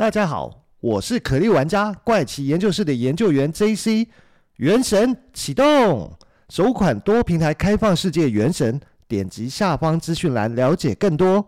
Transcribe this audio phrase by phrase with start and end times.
[0.00, 4.06] 大家好，我是可莉玩家怪奇研究室的研究员 JC。
[4.56, 6.16] 原神启动，
[6.48, 11.46] 首款多平台开放世界原神，点击下方资讯栏了解更多。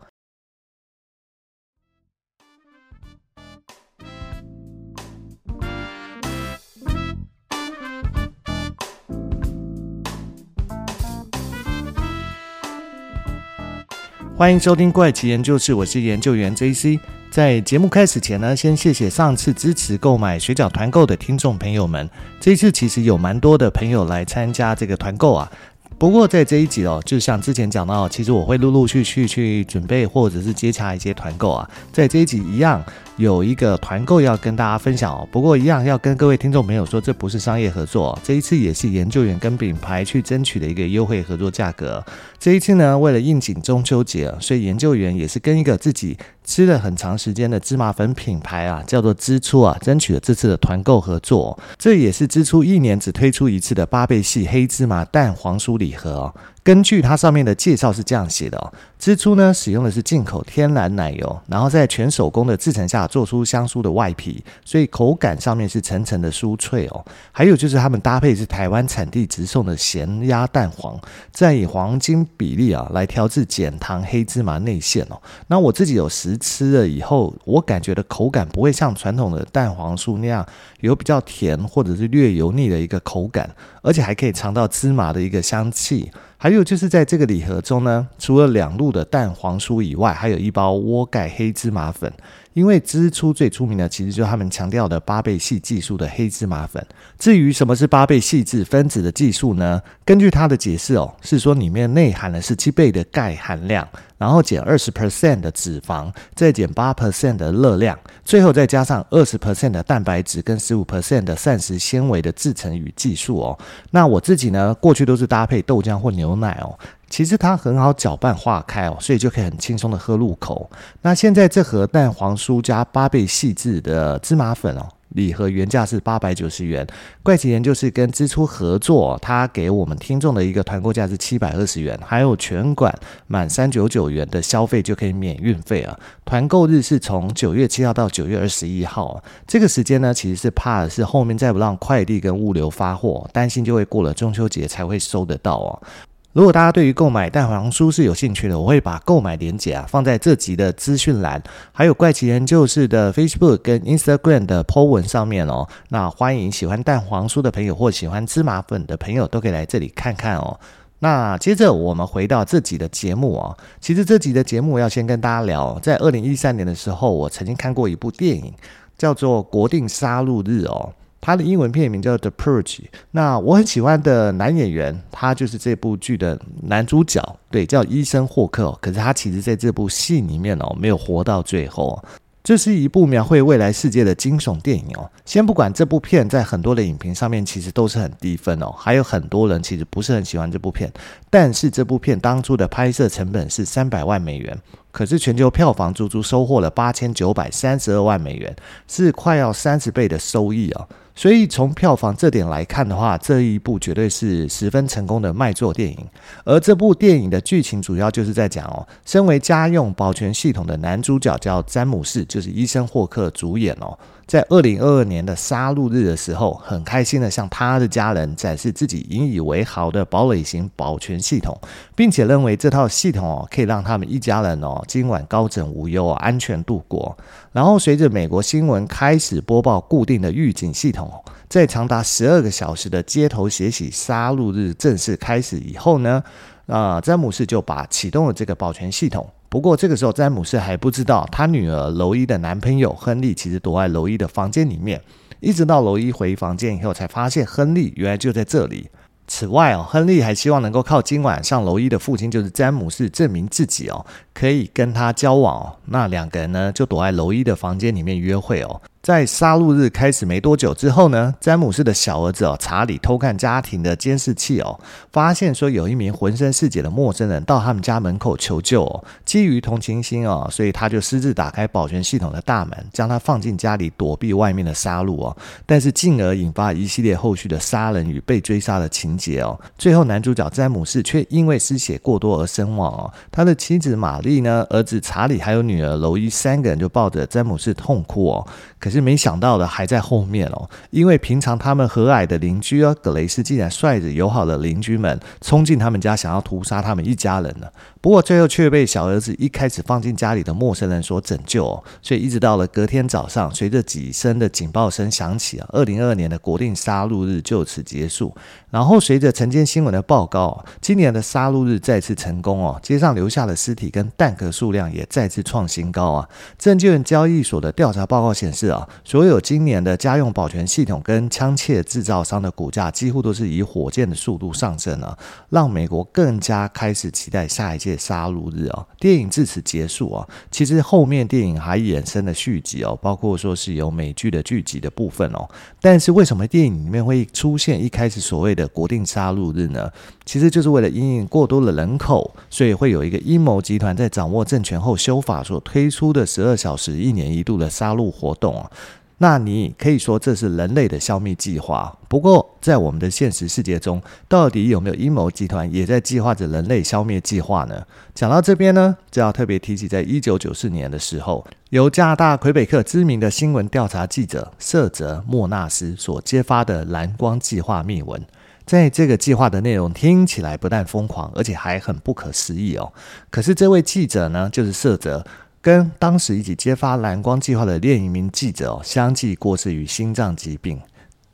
[14.37, 17.01] 欢迎收听怪奇研究室，我是研究员 JC。
[17.33, 22.07] 在节目开始前呢，先谢谢上次支持购买水饺团购的听众朋友们。
[22.39, 25.51] 这一次其实有蛮多的朋友来参加这个团购啊。
[25.97, 31.71] 不过在这一集哦，就像之前讲到，其实我会陆陆续续去准备或者是接洽一些团购啊。
[31.91, 32.85] 在这一集一样。
[33.23, 42.05] 有一个团购要跟大家分享哦，不过一样要跟各位听众朋友说，这不是商业合作，这一次也是研究员跟品牌去争取的一个优惠合作价格。
[42.37, 51.57] 这一次呢，为了应景中秋节，所以研究员也是跟一个自己吃了很长时间的芝麻粉品牌啊，叫做之初啊，争取了这次的团购合作。
[51.79, 56.35] 这也是之初一年只推出一次的八倍系黑芝麻蛋黄酥礼盒哦。
[56.65, 67.05] 根据它上面的介绍是这样写的哦，之初呢使用的是进口天然奶油，然后在全手工的制程下做出香酥的外皮，所以口感上面是层层的酥脆哦。
[67.33, 70.97] 还有就是他们搭配是台湾产地直送的咸鸭蛋黄，
[71.33, 75.21] 再以黄金比例啊来调制减糖黑芝麻内馅哦。
[75.49, 80.47] 那我自己有实吃了以后，我感觉的口感不会像传统的蛋黄酥那样
[80.79, 83.51] 有比较甜或者是略油腻的一个口感，
[83.83, 86.13] 而且还可以尝到芝麻的一个香气。
[86.43, 92.13] 还有就是在这个礼盒中呢，除了两路的蛋黄酥以外，还有一包窝盖黑芝麻粉。
[92.53, 96.85] 因为支出最出名的，其实就是他们强调的八倍细技术的黑芝麻粉。
[97.17, 99.81] 至于什么是八倍细致分子的技术呢？
[100.05, 103.89] 根据它的解释哦，是说里面内含了十七倍的钙含量，
[104.23, 113.59] 然后减二十 percent 的脂肪，再减八 percent 的热量，最后再加上二十 percent 的蛋白质跟十五 percent 的膳食纤维的制成与技术哦。
[113.91, 116.79] 那我自己呢，过去都是搭配豆浆或牛奶哦。
[117.11, 120.71] 其实它很好搅拌化开哦，所以就可以很轻松的喝入口。
[121.01, 126.87] 那现在这盒蛋黄酥加八倍细致的芝麻粉哦，礼盒原价是八百九十元。
[127.23, 132.93] 怪奇研究室跟支出合作，他给我们听众的一个团购价是七百二十元，还有全馆
[133.27, 135.99] 满三九九元的消费就可以免运费啊。
[136.25, 145.83] 团购日是从九月七号到九月二十一号，这个时间呢，其实是怕的是后面再不让快递跟物流发货，担心就会过了中秋节才会收得到哦。
[146.33, 155.69] 如果大家对于购买蛋黄酥是有兴趣的，我会把购买链接啊放在这集的资讯栏，还有怪奇研究室的 Facebook 跟 Instagram 的 po 文上面哦。
[155.91, 160.59] 那欢迎喜欢蛋黄酥的朋友或喜欢芝麻粉的朋友都可以来这里看看哦。
[161.01, 163.55] 那接着我们回到这集的节目哦。
[163.79, 168.51] 其实这集的节目要先跟大家聊，在二零一三年的时候，我曾经看过一部电影，
[168.97, 170.95] 叫做《国定杀戮日》哦。
[171.23, 172.65] 他的英文片名叫《The Purge》，
[173.13, 178.77] 那我很喜欢的男演员，他就是这部剧的男主角，对，叫伊森霍克。
[178.83, 182.03] 可是他其实在这部戏里面哦，没有活到最后。
[182.43, 185.09] 这是一部描绘未来世界的惊悚电影哦。
[185.25, 190.93] 先不管这部片在很多的影评上面其实都是很低分哦，还有很多人其实不是很喜欢这部片。
[191.31, 194.59] 但是这部片当初的拍摄成本是三百万美元，
[194.91, 198.53] 可是全球票房足足收获了八千九百三十二万美元，
[198.89, 200.89] 是快要三十倍的收益哦。
[201.15, 205.99] 所以从票房这点来看的话，这一部绝对是十分成功的卖座电影。
[206.45, 213.99] 而这部电影的剧情主要就是在讲哦，身为家用保全系统的男主角叫詹姆士，就是医生霍克主演哦。
[214.25, 221.59] 在二零二二年的杀戮日的时候，很开心的向他的家人展示自己引以为豪的堡垒型保全系统，
[221.95, 227.15] 并且认为这套系统哦可以让他们一家人哦今晚高枕无忧，安全度过。
[227.51, 231.02] 然后随着美国新闻开始播报固定的预警系统，
[231.49, 236.23] 在长达十二个小时的街头血洗杀戮日正式开始以后呢，
[236.67, 239.29] 啊、詹姆士就把启动了这个保全系统。
[239.49, 245.01] 不过这个时候，詹姆士还不知道他女儿罗伊的男朋友亨利其实躲在罗伊的房间里面。
[245.41, 248.89] 一直到罗伊回房间以后，才发现亨利原来就在这里。
[249.27, 255.77] 此外哦，亨利还希望能够靠今晚向罗伊的父亲，就是詹姆士，证明自己哦可以跟他交往哦。
[255.87, 258.81] 那两个人呢，就躲在罗伊的房间里面约会哦。
[259.03, 264.79] 在杀戮日开始没多久之后呢，詹姆士的小儿子哦查理偷看家庭的监视器哦，
[265.11, 269.05] 发现说有一名浑身是血的陌生人到他们家门口求救哦。
[269.25, 275.37] 基于同情心哦，所以他就私自打开保全系统的大门，将他放进家里躲避外面的杀戮哦。
[275.67, 279.59] 但是进而引发一系列后续的杀人与被追杀的情节哦。
[279.77, 283.13] 最后男主角詹姆士却因为失血过多而身亡哦。
[283.33, 288.47] 他的妻子玛丽呢，儿子查理还有女儿罗伊三个人就抱着詹姆士痛哭哦。
[288.79, 297.67] 可是没想到的还在后面哦，因为平常他们和蔼的邻居啊，葛雷斯竟然率着友好的邻居们冲进他们家，想要屠杀他们一家人呢。
[298.01, 301.83] 不过最后却被小儿子一开始放进家里的陌生人所拯救哦。
[302.03, 308.35] 所以一直到了隔天早上，随着几声的警报声响起啊，二零二二年的国定杀戮日就此结束。
[308.71, 316.29] 然后随着晨间新闻的报告，今年的杀戮日再次成功哦，街上留下的尸体跟弹壳数量也再次创新高啊。
[316.59, 325.17] 证券交易所的调查报告显示啊，所有今年的家用保全系统跟枪械制造商的股价几乎都是以火箭的速度上升了，
[325.51, 328.87] 让美国更加开始期待下一届杀戮日哦。
[328.99, 335.49] 电影至此结束啊，其实后面电影还衍生了续集哦，包括说是有美剧的剧集的部分哦。
[335.81, 339.91] 但是为什么电影里面会出现一开始所谓的国定杀戮日呢？
[340.25, 348.71] 其实就是为了因应过多的人口，所以会有一个阴谋集团在掌握政权后修法所推出的十二小时一年一度的杀戮活动啊。
[349.19, 351.97] 那你可以说这是人类的消灭计划。
[352.09, 357.87] 不过，在我们的现实世界中，到底有没有阴谋集团也在计划着人类消灭计划呢？
[358.17, 368.21] 讲到这边呢，就要特别提起，在一九九四年的时候，由加拿大魁北克知名的新闻调查记者瑟泽莫纳斯所揭发的蓝光计划秘闻。
[368.67, 372.93] 在这个计划的内容听起来不但疯狂，而且还很不可思议哦。
[373.31, 375.25] 可是这位记者呢，就是瑟泽。
[375.63, 380.79] 跟当时一起揭发蓝光计划的另一名记者哦，相继过世于心脏疾病。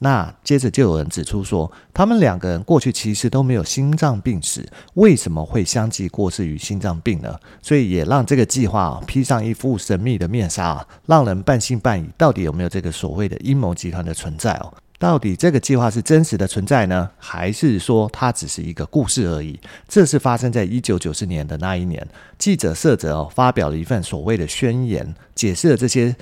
[0.01, 4.65] 那接着就有人指出说，他们两个人过去其实都没有心脏病史，
[4.95, 7.35] 为什么会相继过世于心脏病呢？
[7.61, 12.09] 所以也让这个计划披上一副神秘的面纱啊，让人半信半疑。
[12.17, 14.73] 到底有没有这个所谓的阴谋集团的存在哦？
[14.99, 19.59] 到底这个计划是真实的存在呢，还是说它只是一个故事而已？
[19.87, 22.05] 这是发生在一九九四年的那一年，
[22.37, 26.17] 记者社者哦发表了一份所谓的宣言，解释了这些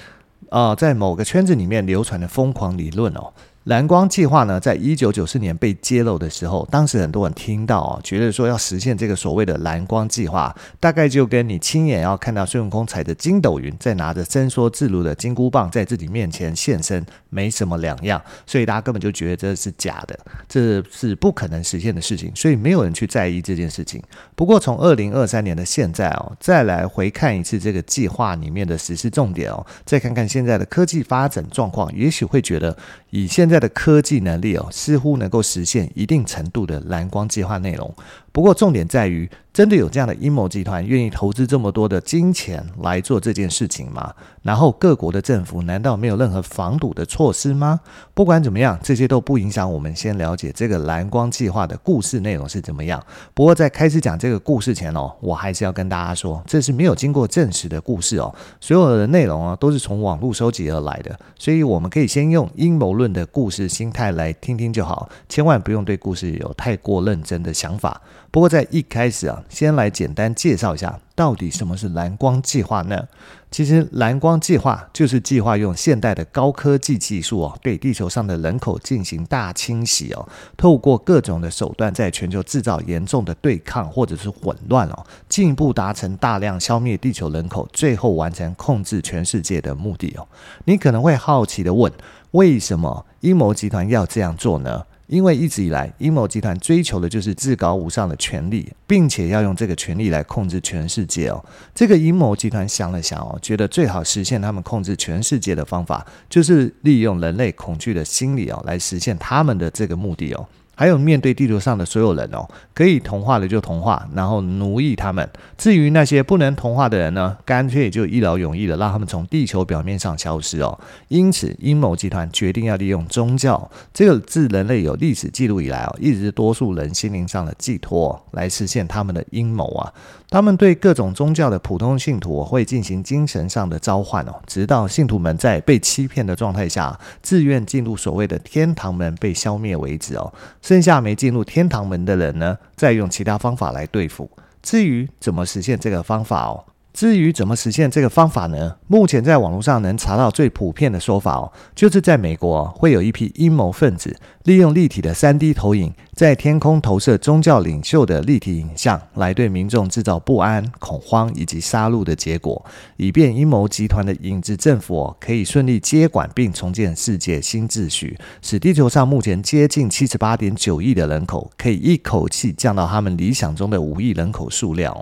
[0.50, 3.32] 呃在某个圈子里面流传的疯狂理论哦。
[3.66, 18.22] 蓝光计划呢，在一九九四年被揭露的时候，当时很多人听到哦，觉得说要实现这个所谓的蓝光计划，大概就跟你亲眼要看到孙悟空踩着筋斗云，再拿着伸缩自如的金箍棒在自己面前现身，没什么两样。
[18.46, 20.16] 所以大家根本就觉得这是假的，
[20.48, 24.00] 这是不可能实现的事情，所以没有人去在意这件事情。
[24.36, 32.76] 不过从二零二三年的现在哦，再来回看一次这个计划里面的实施重点哦，再看看现在的科技发展状况，也许会觉得
[33.10, 33.55] 以现在。
[33.60, 37.94] 的科技能力哦，似乎能够实现一定程度的蓝光计划内容。
[38.32, 44.12] 不过，重点在于，真的有这样的阴谋集团愿意投资这么多的金钱来做这件事情吗？
[44.42, 47.80] 然后，各国的政府难道没有任何防堵的措施吗？
[48.12, 53.02] 不管怎么样，这些都不影响我们先了解这个蓝光计划的故事内容是怎么样。
[53.32, 67.98] 不过，在开始讲这个故事前哦，我还是要跟大家说，这是没有经过证实的故事哦，所有的内容啊都是从网络收集而来的，所以我们可以先用阴谋论的故事心态来听听就好，千万不用对故事有太过认真的想法。
[68.30, 73.08] 不过在一开始啊，先来简单介绍一下，到底什么是蓝光计划呢？
[73.50, 90.26] 其实蓝光计划就是计划用现代的高科技技术哦，对地球上的人口进行大清洗哦，透过各种的手段，在全球制造严重的对抗或者是混乱哦，进一步达成大量消灭地球人口，最后完成控制全世界的目的哦。
[90.64, 91.90] 你可能会好奇的问，
[92.32, 94.84] 为什么阴谋集团要这样做呢？
[95.06, 101.44] 因为一直以来，阴谋集团追求的就是至高无上的权力，并且要用这个权力来控制全世界哦。
[101.74, 110.46] 这个阴谋集团想了想哦，觉得最好实现他们控制全世界的方法，就是利用人类恐惧的心理哦，来实现他们的这个目的哦。
[110.76, 115.28] 还有面对地球上的所有人哦，可以同化的就同化，然后奴役他们。
[115.56, 120.78] 至于那些不能同化的人呢，干脆就一劳永逸的让他们从地球表面上消失哦。
[121.08, 129.90] 因此，阴谋集团决定要利用宗教这个自人类有历史记录以来哦，一直多数人心灵上的寄托，来实现他们的阴谋啊。
[130.28, 140.30] 他们对各种宗教的普通信徒会进行精神上的召唤哦，直到信徒们在被欺骗的状态下，自愿进入所谓的天堂门被消灭为止哦。
[140.66, 144.28] 剩下没进入天堂门的人呢，再用其他方法来对付。
[144.60, 148.74] 至于怎么实现这个方法哦，至于怎么实现这个方法呢？
[148.88, 162.64] 目前在网络上能查到最普遍的说法哦，就是在美国会有一批阴谋分子利用立体的 3D 投影，在天空投射宗教领袖的立体影像，来对民众制造不安、恐慌以及杀戮的结果，
[162.96, 174.96] 以便阴谋集团的影子政府可以顺利接管并重建世界新秩序，使地球上目前接近七十八点九亿的人口可以一口气降到他们理想中的五亿人口数量。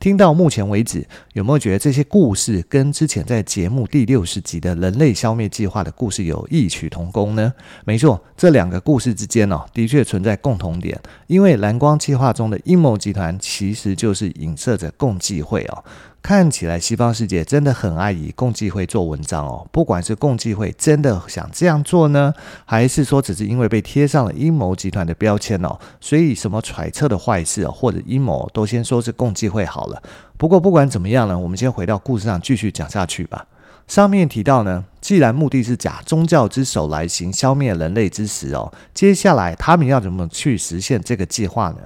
[0.00, 7.52] 听到目前为止，有没有觉得这些故事跟之前在节目第六十集的人类消灭计划的故事有异曲同工呢？
[7.84, 15.84] 没错，这两个故事之间哦，的确存在共同点，因为蓝光计划中的阴谋集团其实就是影射着共济会哦。
[16.22, 22.32] 看起来西方世界真的很爱以共济会做文章哦，不管是共济会真的想这样做呢，
[22.64, 30.02] 还是说只是因为被贴上了阴谋集团的标签哦，所以什么揣测的坏事哦，或者阴谋都先说是共济会好了。
[30.38, 33.44] 不过不管怎么样呢，我们先回到故事上继续讲下去吧。
[33.88, 41.78] 上面提到呢，既然目的是假宗教之手来行消灭人类之时哦，接下来他们要怎么去实现这个计划呢？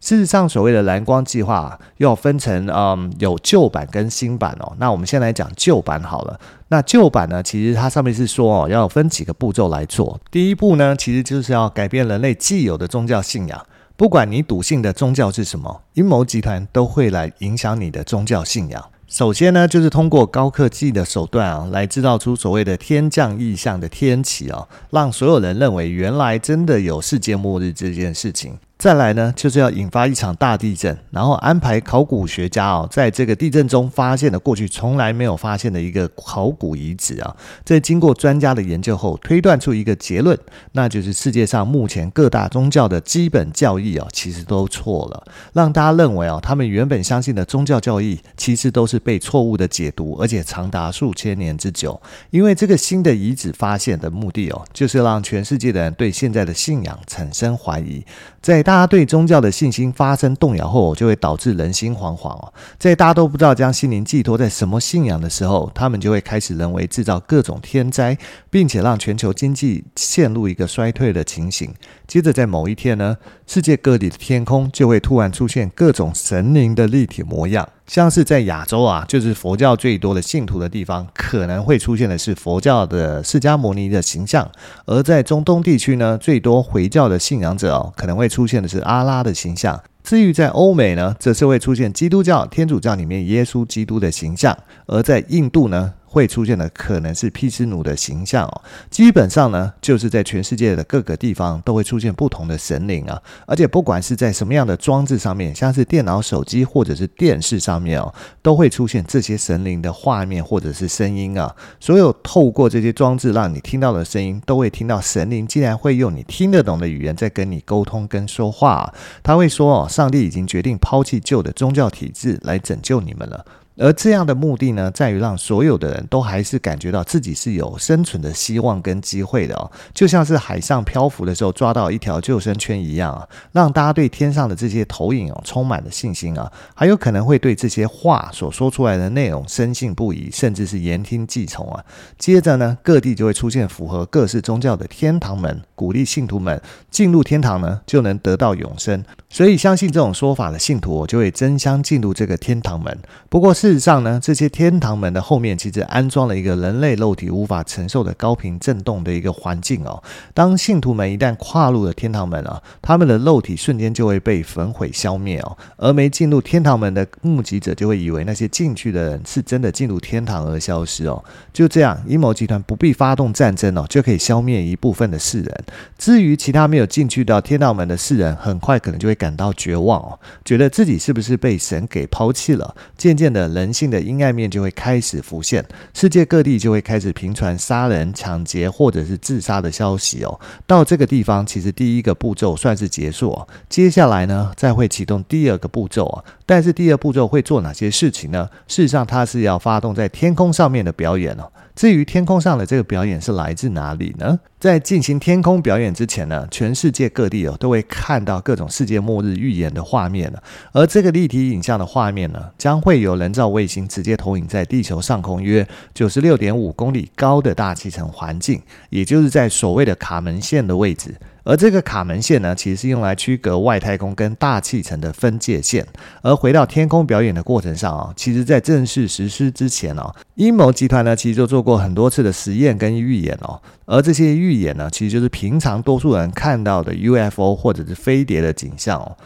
[0.00, 4.72] 事实上，所谓的蓝光计划要分成嗯，有旧版跟新版哦。
[4.78, 6.38] 那我们先来讲旧版好了。
[6.68, 10.20] 那旧版呢，其实它上面是说哦，要分几个步骤来做。
[10.30, 13.66] 第一步呢，其实就是要改变人类既有的宗教信仰。
[13.96, 18.80] 不管你笃信的宗教是什么，阴谋集团都会来影响你的宗教信仰。
[19.08, 28.58] 首先呢，就是通过高科技的手段啊，来制造出所谓的天降异象的天启啊，让所有人认为原来真的有世界末日这件事情。
[28.78, 37.34] 再来呢，就是要引发一场大地震，然后安排考古学家哦，在这个地震中发现了过去从来没有发现的一个考古遗址啊。
[37.64, 40.38] 在经过专家的研究后，推断出一个结论，
[40.70, 52.00] 那就是世界上目前各大宗教的基本教义啊，其实都错了，让大家认为啊，他们原本相信的宗教教义，其实都是被错误的解读，而且长达数千年之久。
[52.30, 58.04] 因为这个新的遗址发现的目的哦，就是让全世界的人对现在的信仰产生怀疑，
[58.40, 62.52] 在大家对宗教的信心发生动摇后，就会导致人心惶惶哦。
[62.78, 68.16] 在大家都不知道将心灵寄托在什么信仰的时候，他们就会开始人为制造各种天灾，
[68.48, 71.74] 并且让全球经济陷入一个衰退的情形。
[72.06, 73.16] 接着在某一天呢，
[73.46, 77.68] 世界各地的天空就会突然出现各种神灵的立体模样。
[77.88, 84.44] 像是在亚洲啊，就是佛教最多的信徒的地方，可能会出现的是佛教的释迦牟尼的形象；
[84.84, 89.82] 而在中东地区呢，最多回教的信仰者哦，可能会出现的是阿拉的形象。
[90.04, 94.54] 至于在欧美呢，则是会出现基督教、天主教里面耶稣基督的形象；
[94.86, 111.54] 而在印度呢，会出现的可能是披斯奴的形象哦，基本上呢，就是在全世界的各个地方都会出现不同的神灵啊，而且不管是在什么样的装置上面，像是电脑、手机或者是电视上面哦，都会出现这些神灵的画面或者是声音啊。
[111.78, 118.92] 所有透过这些装置让你听到的声音，都会听到神灵竟然会用你听得懂的语言在跟你沟通跟说话。
[119.22, 123.44] 他会说哦，上帝已经决定抛弃旧的宗教体制来拯救你们了。
[123.78, 141.84] 而这样的目的呢，在于让所有的人都还是感觉到自己是有生存的希望跟机会的哦，就像是海上漂浮的时候抓到一条救生圈一样啊，让大家对天上的这些投影哦充满了信心啊，还有可能会对这些话所说出来的内容深信不疑，甚至是言听计从啊。
[142.18, 149.04] 接着呢，各地就会出现符合各式宗教的天堂门，鼓励信徒们进入天堂呢，就能得到永生。
[149.30, 152.98] 所以相信这种说法的信徒，就会争相进入这个天堂门。
[153.28, 160.02] 不过是事实上呢，这些天堂门的后面其实安装了一个人类肉体无法承受的高频震动的一个环境哦。
[160.32, 165.54] 当信徒们一旦跨入了天堂门啊，他们的肉体瞬间就会被焚毁消灭哦。
[165.76, 171.22] 而没进入天堂门的目击者就会以为那些进去的人是真的进入天堂而消失哦。
[171.52, 175.64] 就这样，阴谋集团不必发动战争哦，就可以消灭一部分的世人。
[175.98, 179.18] 至于其他没有进去到天堂门的世人，很快可能就会。
[179.18, 182.72] 感到绝望哦，觉得自己是不是被神给抛弃了？
[182.96, 190.40] 渐渐的，人性的阴暗面就会开始浮现，世界各地就会开始频传杀人、抢劫或者是自杀的消息哦。
[190.66, 193.48] 到这个地方，其实第一个步骤算是结束哦。
[193.68, 196.24] 接下来呢，再会启动第二个步骤哦。
[196.46, 198.48] 但是第二步骤会做哪些事情呢？
[198.68, 201.50] 事实上，它是要发动在天空上面的表演哦。
[201.78, 204.36] 至于天空上的这个表演是来自哪里呢？
[204.58, 210.40] 在进行天空表演之前呢，全世界各地哦都会看到各种世界末日预言的画面呢。
[210.72, 221.14] 而这个立体影像的画面呢，将会由人造卫星直接投影在地球上空约九十六点五公里高的大气层环境，也就是在所谓的卡门线的位置。
[221.48, 225.86] 而这个卡门线呢，其实是用来区隔外太空跟大气层的分界线。
[226.20, 233.58] 而回到天空表演的过程上啊，其实在正式实施之前哦，阴谋集团呢，其实就做过很多次的实验跟预演哦。
[233.86, 239.16] 而这些预演呢，其实就是平常多数人看到的 UFO 或者是飞碟的景象哦。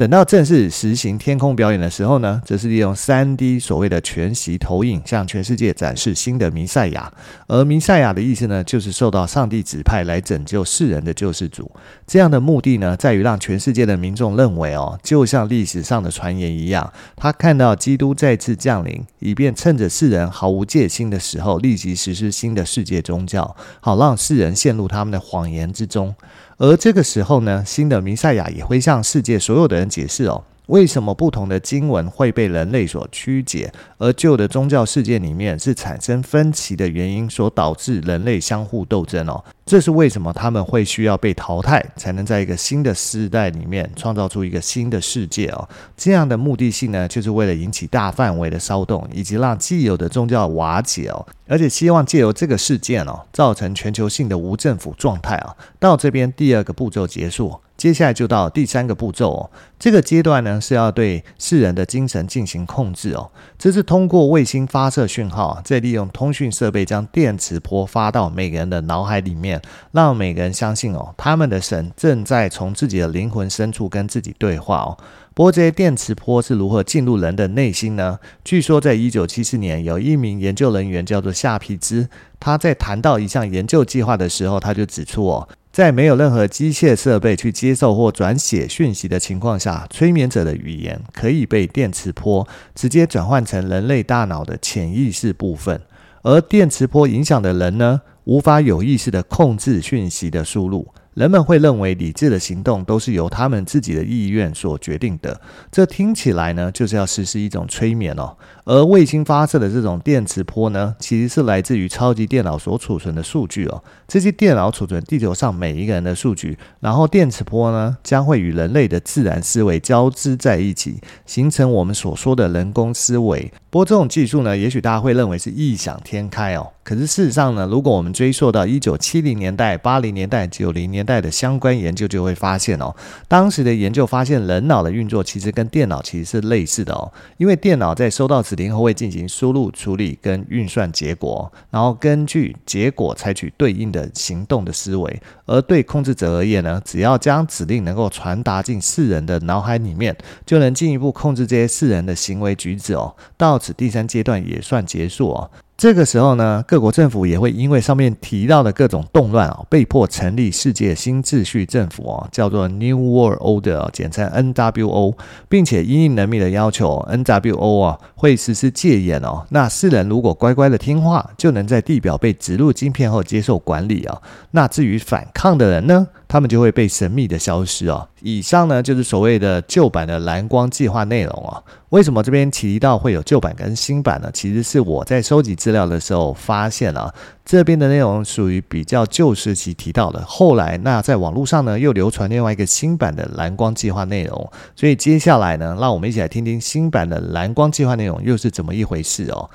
[0.00, 7.12] 等到正式实行天空表演的时候呢，则是利用 3D 所谓的全息投影，向全世界展示新的弥赛亚。
[7.46, 11.70] 而弥赛亚的意思呢，就是受到上帝指派来拯救世人的救世主。
[12.06, 26.14] 这样的目的呢，在于让全世界的民众认为哦，就像历史上的传言一样，他看到基督再次降临，以便趁着世人毫无戒心的时候，立即实施新的世界宗教，好让世人陷入他们的谎言之中。
[26.60, 30.44] 而这个时候呢，新的弥赛亚也会向世界所有的人解释哦。
[30.70, 39.44] 为什么不同的经文会被人类所曲解，而旧的宗教世界里面是产生分歧的原因所导致人类相互斗争哦？
[39.66, 45.68] 这是为什么他们会需要被淘汰，才能在一个新的时代里面创造出一个新的世界哦？
[45.96, 55.56] 这样的目的性呢，就是为了引起大范围的骚动，以及让既有的宗教瓦解哦，而且希望借由这个事件哦，造成全球性的无政府状态啊。
[55.80, 57.58] 到这边第二个步骤结束。
[57.80, 74.98] 接下来就到第三个步骤哦，这个阶段呢是要对世人的精神进行控制哦，这是通过卫星发射讯号，再利用通讯设备将电磁波发到每个人的脑海里面，让每个人相信哦，他们的神正在从自己的灵魂深处跟自己对话哦。
[75.32, 78.18] 不过这些电磁波是如何进入人的内心呢？
[78.44, 85.48] 据说在一九七四年，有一名研究人员叫做夏皮兹，他在谈到一项研究计划的时候，他就指出哦。
[85.72, 95.80] 在没有任何机械设备去接受或转写讯息的情况下，催眠者的语言可以被电磁波直接转换成人类大脑的潜意识部分，
[96.22, 100.88] 而电磁波影响的人呢，无法有意识地控制讯息的输入。
[101.14, 105.40] 人们会认为理智的行动都是由他们自己的意愿所决定的，
[105.72, 108.36] 这听起来呢，就是要实施一种催眠哦。
[108.64, 113.82] 而卫星发射的这种电磁波呢，其实是来自于超级电脑所储存的数据哦。
[114.06, 123.52] 这些电脑储存地球上每一个人的数据，然后电磁波呢，将会与人类的自然思维交织在一起，形成我们所说的人工思维。
[123.68, 126.68] 不过这种技术呢，也许大家会认为是异想天开哦。
[126.82, 132.94] 可是事实上呢，如果我们追溯到一九七零年代、八零年代、九零年代的相关研究，就会发现哦，
[133.28, 137.12] 当时的研究发现，人脑的运作其实跟电脑其实是类似的哦。
[137.36, 145.22] 因为电脑在收到指令后会进行输入、处理跟运算结果，然后根据结果采取对应的行动的思维。
[145.46, 150.16] 而对控制者而言呢，只要将指令能够传达进世人的脑海里面，
[150.46, 153.14] 就能进一步控制这些世人的行为举止哦。
[153.36, 155.50] 到此第三阶段也算结束哦。
[155.80, 165.14] 这个时候呢，各国政府也会因为上面提到的各种动乱啊，被迫成立世界新秩序政府哦，叫做 New World Order，简称 NWO，
[165.48, 169.46] 并且因应人民的要求，NWO 啊会实施戒严哦。
[169.48, 174.20] 那世人如果乖乖的听话，就能在地表被植入晶片后接受管理啊。
[174.50, 178.06] 那至于反抗的人呢，他们就会被神秘的消失哦。
[178.22, 181.60] 以上呢就是所谓的旧版的蓝光计划内容哦。
[181.88, 184.30] 为什么这边提到会有旧版跟新版呢？
[184.32, 187.12] 其实是我在收集资料的时候发现啊，
[187.44, 190.24] 这边的内容属于比较旧时期提到的。
[190.24, 199.50] 后来那在网络上呢又流传另外一个新版的蓝光计划内容，所以接下来呢，让我们一起来听听新版的蓝光计划内容又是怎么一回事哦。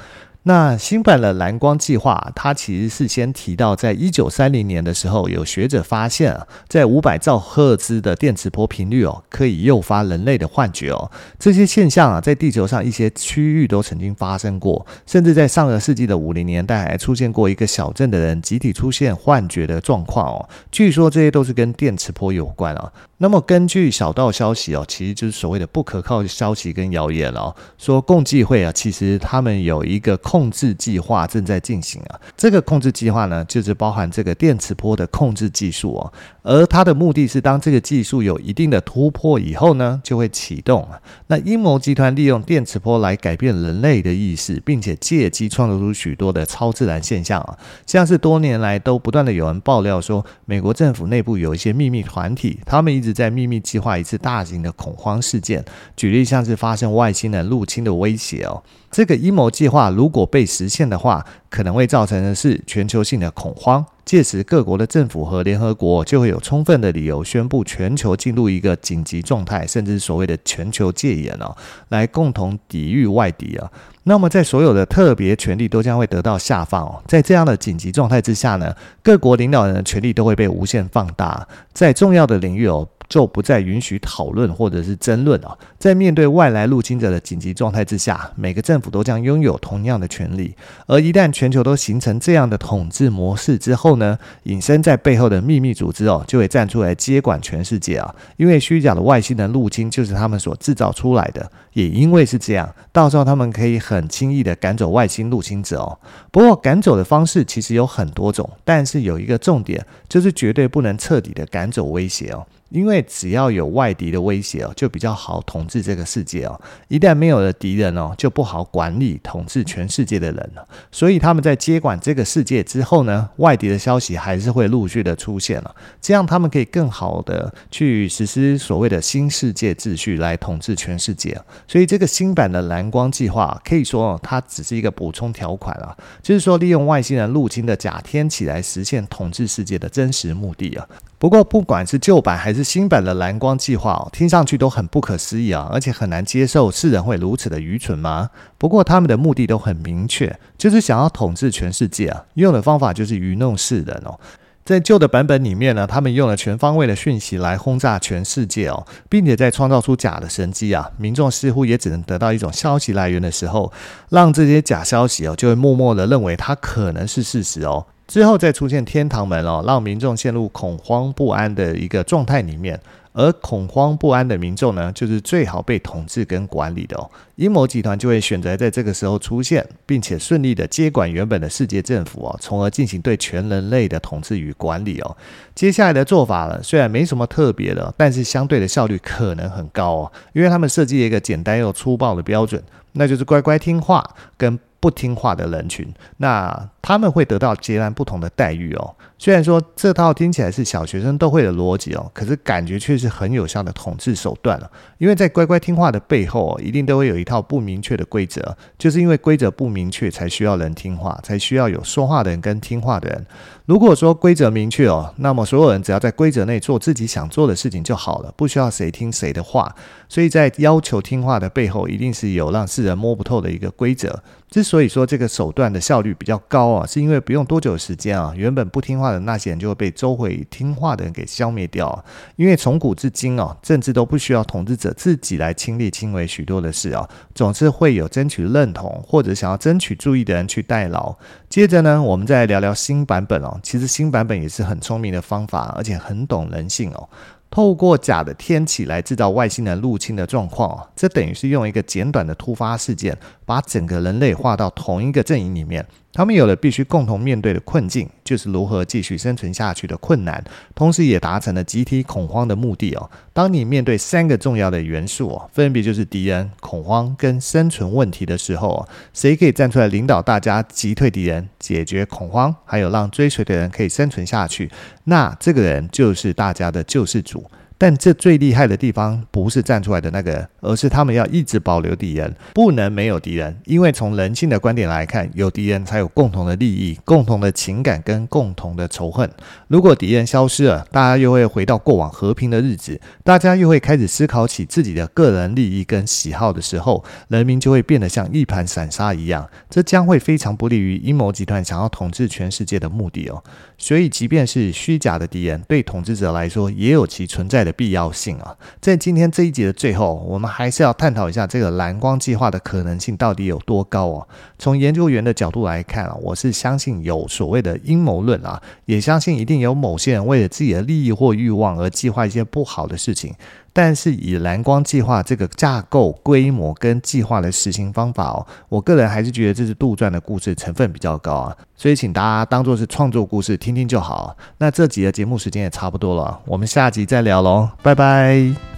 [0.47, 11.09] 那新版的蓝光计划，它其实是先提到，在一九三零年的时候，有学者发现啊，在五百兆赫兹的电磁波频率哦，可以诱发人类的幻觉哦。
[11.39, 20.47] 这些现象啊，在地球上一些区域都曾经发生过，甚至在上个世纪的五零年代，还出现过一个小镇的人集体出现幻觉的状况哦。
[20.71, 22.93] 据说这些都是跟电磁波有关啊。
[23.17, 32.19] 那么根据小道消息哦，其实就是所谓的不可靠消息跟谣言哦，说共济会啊，其实他们有一个控控制计划正在进行啊。
[32.35, 36.11] 这个控制计划呢，就是包含这个电磁波的控制技术哦。
[36.43, 40.85] 而它的目的是，当这个技术有一定的突破以后呢，就会启动。
[41.27, 47.57] 那阴谋集团利用电磁波来改变人类的意识，并且借机创造出许多的超自然现象啊。
[47.87, 55.63] 像是多年来都不断的有人爆料说，美国政府内部有一些秘密团体，他们一直在秘密计划一次大型的恐慌事件。
[55.95, 58.61] 举例像是发生外星人入侵的威胁哦。
[58.95, 63.85] 这个阴谋计划如果被实现的话，可能会造成的是全球性的恐慌。
[64.05, 71.53] 届时各国的政府和联合国就会有充分的理由宣布全球进入一个紧急状态，甚至所谓的全球戒严哦，
[71.89, 73.69] 来共同抵御外敌啊。
[74.03, 82.87] 那么在所有的特别权力都将会得到下放哦，在这样的紧急状态之下呢，各国领导人的权力都会被无限放大，在重要的领域哦。
[83.07, 85.57] 就不再允许讨论或者是争论啊！
[85.77, 90.55] 在面对外来入侵者的紧急状态之下，每个政府都将拥有同样的权利。
[90.87, 98.15] 而一旦全球都形成这样的统治模式之后呢，隐身在背后的秘密组织哦，就会站出来接管全世界啊！
[98.37, 101.51] 因为虚假的外星人入侵就是他们所制造出来的。
[101.73, 105.99] 也因为是这样，到时候他们可以很轻易的赶走外星入侵者哦。
[106.31, 112.47] 不过赶走的方式其实有很多种，但是有一个重点，就是绝对不能彻底的赶走威胁哦。
[112.75, 116.59] 因为只要有外敌的威胁哦，就比较好统治这个世界哦。
[116.89, 120.67] 一旦没有了敌人哦，就不好管理统治全世界的人了。
[120.91, 125.73] 所以他们在接管这个世界之后呢，外敌的消息还是会陆续的出现了。
[126.01, 131.39] 这样他们可以更好的去实施所谓的新世界秩序来统治全世界。
[131.65, 140.85] 所以这个新版的蓝光计划可以说哦，它只是一个补充条款啊，就是说利用外星人入侵的假天启来实现统治世界的真实目的啊。
[141.17, 148.31] 不过，不管是旧版还是新版的蓝光计划哦，听上去都很不可思议啊，而且很难接受世人会如此的愚蠢吗？
[148.57, 154.19] 不过他们的目的都很明确，就是想要统治全世界啊，用的方法就是愚弄世人哦。
[154.65, 163.71] 在旧的版本里面呢，他们用了全方位的讯息来轰炸全世界哦，并且在创造出假的神迹啊，民众似乎也只能得到一种消息来源的时候，
[164.09, 167.85] 让这些假消息哦，就会默默的认为它可能是事实哦。
[168.07, 172.79] 之后再出现天堂门哦，让民众陷入恐慌不安的一个状态里面，
[173.13, 177.09] 而恐慌不安的民众呢，就是最好被统治跟管理的哦。
[177.35, 185.17] 阴谋集团就会选择在这个时候出现，并且顺利的接管原本的世界政府哦，从而进行对全人类的统治与管理哦。
[185.55, 192.61] 接下来的做法呢，虽然没什么特别的，但是相对的效率可能很高哦，因为他们设计一个简单又粗暴的标准，
[192.93, 198.95] 那就是乖乖听话跟不听话的人群，那他们会得到截然不同的待遇哦。
[199.17, 204.69] 虽然说这套听起来是小学生都会的逻辑哦，可是感觉却是很有效的统治手段了。
[204.99, 213.25] 因为在乖乖听话的背后哦，一定都会有一套不明确的规则，就是因为规则不明确，才需要人听话，才需要有说话的人跟听话的人。
[213.65, 219.75] 如果说规则明确哦，那么所有人只要在规则内做自己想做的事情就好了，不需要谁听谁的话。
[220.07, 224.21] 所以在要求听话的背后，一定是有让世人摸不透的一个规则。
[224.51, 232.03] 之所以说这个手段的效率比较高是因为不用多久时间啊，原本不听话的那些人就会被周围听话的人给消灭掉。
[232.37, 241.15] 因为从古至今哦，政治都不需要统治者自己来亲力亲为许多的事啊，总是会有争取认同或者想要争取注意的人去代劳。
[241.47, 243.59] 接着呢，我们再来聊聊新版本哦。
[243.61, 247.07] 其实新版本也是很聪明的方法，而且很懂人性哦。
[247.51, 255.85] 透过假的天启来制造外星人入侵的状况哦，这等于是用一个简短的突发事件，把整个人类划到同一个阵营里面。
[256.11, 260.41] 他们有了必须共同面对的困境，就是如何继续生存下去的困难，
[260.73, 263.09] 同时也达成了集体恐慌的目的哦。
[263.33, 274.71] 当你面对三个重要的元素哦，分别就是敌人、恐慌跟生存问题的时候，谁可以站出来领导大家击退敌人、解决恐慌，还有让追随的人可以生存下去，
[275.03, 277.45] 那这个人就是大家的救世主。
[277.77, 283.57] 但这最厉害的地方不是站出来的那个，而是他们要一直保留敌人，不能没有敌人。
[283.65, 289.29] 因为从人性的观点来看，有敌人才有共同的利益、共同的情感跟共同的仇恨。
[289.67, 299.49] 如果敌人消失了，大家又会回到过往和平的日子，大家又会开始思考起自己的个人利益跟喜好的时候，人民就会变得像一盘散沙一样。
[299.69, 303.43] 这将会非常不利于阴谋集团想要统治全世界的目的哦。
[303.77, 308.55] 所以，即便是虚假的敌人，对统治者来说也有其存在的必要性啊。
[308.79, 314.27] 在今天这一集的最后，我们还是要探讨一下这个蓝光计划的可能性到底有多高啊？
[314.57, 323.33] 从研究员的角度来看啊，我是相信有所谓的阴谋论啊，也相信一定有某些人为了自己的利益或欲望而计划一些不好的事情。
[323.77, 334.37] 但是以蓝光计划这个架构、规模跟计划的实行方法哦，我个人还是觉得这是杜撰的故事成分比较高啊，所以请大家当做是创作故事听听就好。
[334.59, 338.74] 那这集的节目时间也差不多了，我们下集再聊喽，拜拜。